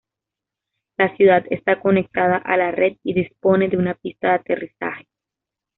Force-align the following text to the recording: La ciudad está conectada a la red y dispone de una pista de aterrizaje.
La 0.97 1.15
ciudad 1.15 1.45
está 1.51 1.79
conectada 1.79 2.37
a 2.37 2.57
la 2.57 2.71
red 2.71 2.97
y 3.03 3.13
dispone 3.13 3.67
de 3.69 3.77
una 3.77 3.93
pista 3.93 4.29
de 4.29 4.33
aterrizaje. 4.33 5.07